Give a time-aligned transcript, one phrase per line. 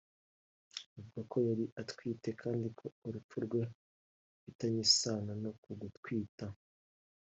[0.97, 6.45] avuga ko yari atwite kandi ko urupfu rwe rufitanye isano n’uku gutwita